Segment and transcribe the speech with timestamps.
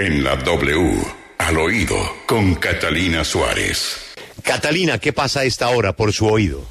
[0.00, 0.96] En la W,
[1.36, 3.98] al oído, con Catalina Suárez.
[4.42, 6.66] Catalina, ¿qué pasa a esta hora por su oído?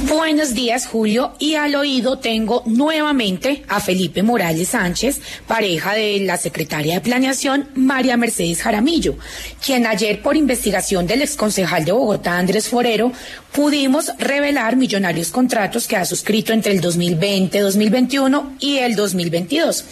[0.00, 1.32] Buenos días, Julio.
[1.38, 7.70] Y al oído tengo nuevamente a Felipe Morales Sánchez, pareja de la secretaria de Planeación,
[7.74, 9.16] María Mercedes Jaramillo,
[9.64, 13.10] quien ayer, por investigación del exconcejal de Bogotá, Andrés Forero,
[13.52, 19.84] pudimos revelar millonarios contratos que ha suscrito entre el 2020, 2021 y el 2022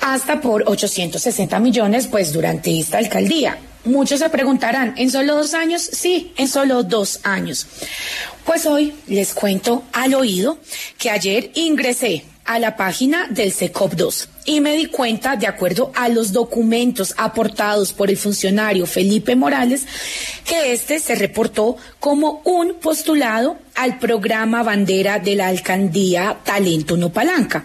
[0.00, 3.58] hasta por 860 millones, pues durante esta alcaldía.
[3.84, 5.82] Muchos se preguntarán, ¿en solo dos años?
[5.82, 7.66] Sí, en solo dos años.
[8.44, 10.58] Pues hoy les cuento al oído
[10.98, 15.92] que ayer ingresé a la página del SECOP 2 y me di cuenta, de acuerdo
[15.94, 19.86] a los documentos aportados por el funcionario Felipe Morales,
[20.44, 27.10] que este se reportó como un postulado al programa bandera de la alcaldía Talento No
[27.12, 27.64] Palanca,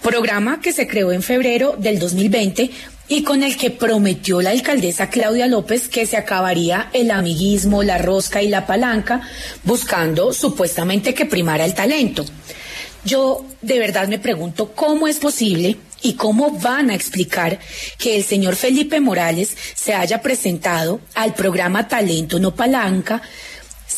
[0.00, 2.70] programa que se creó en febrero del 2020
[3.06, 7.98] y con el que prometió la alcaldesa Claudia López que se acabaría el amiguismo, la
[7.98, 9.20] rosca y la palanca,
[9.62, 12.24] buscando supuestamente que primara el talento.
[13.04, 17.58] Yo de verdad me pregunto cómo es posible y cómo van a explicar
[17.98, 23.22] que el señor Felipe Morales se haya presentado al programa Talento No Palanca,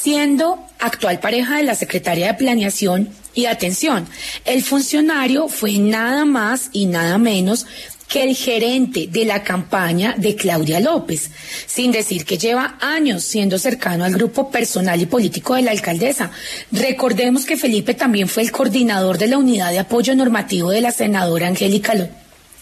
[0.07, 4.07] siendo actual pareja de la secretaria de Planeación y atención,
[4.45, 7.67] el funcionario fue nada más y nada menos
[8.07, 11.33] que el gerente de la campaña de Claudia López,
[11.67, 16.31] sin decir que lleva años siendo cercano al grupo personal y político de la alcaldesa.
[16.71, 20.93] Recordemos que Felipe también fue el coordinador de la unidad de apoyo normativo de la
[20.93, 21.95] senadora Angélica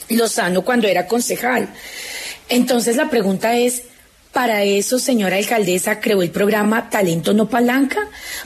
[0.08, 1.68] Lozano cuando era concejal.
[2.48, 3.82] Entonces la pregunta es,
[4.34, 8.00] para eso, señora alcaldesa, creó el programa Talento No Palanca,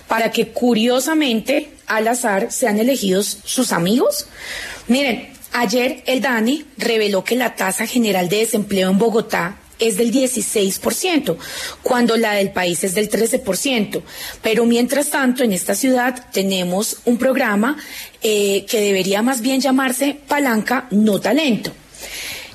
[0.07, 4.29] para que curiosamente, al azar, sean elegidos sus amigos.
[4.87, 10.13] Miren, Ayer el DANI reveló que la tasa general de desempleo en Bogotá es del
[10.13, 11.37] 16%,
[11.83, 14.03] cuando la del país es del 13%.
[14.43, 17.77] Pero mientras tanto, en esta ciudad tenemos un programa
[18.23, 21.73] eh, que debería más bien llamarse Palanca No Talento.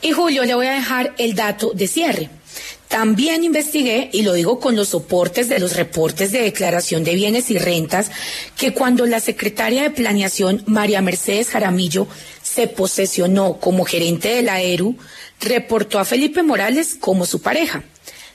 [0.01, 2.29] Y Julio, le voy a dejar el dato de cierre.
[2.93, 7.49] También investigué, y lo digo con los soportes de los reportes de declaración de bienes
[7.49, 8.11] y rentas,
[8.55, 12.05] que cuando la secretaria de Planeación, María Mercedes Jaramillo,
[12.43, 14.95] se posesionó como gerente de la ERU,
[15.41, 17.83] reportó a Felipe Morales como su pareja.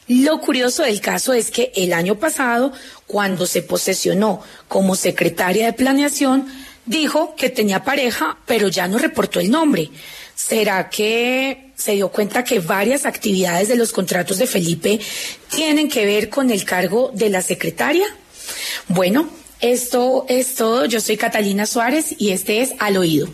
[0.09, 2.73] Lo curioso del caso es que el año pasado,
[3.07, 6.49] cuando se posesionó como secretaria de Planeación,
[6.89, 9.91] dijo que tenía pareja, pero ya no reportó el nombre.
[10.35, 15.01] ¿Será que se dio cuenta que varias actividades de los contratos de Felipe
[15.51, 18.07] tienen que ver con el cargo de la secretaria?
[18.89, 19.29] Bueno,
[19.61, 20.87] esto es todo.
[20.87, 23.29] Yo soy Catalina Suárez y este es Al Oído.